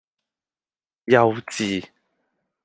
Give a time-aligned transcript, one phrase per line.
[1.05, 1.87] 幼稚!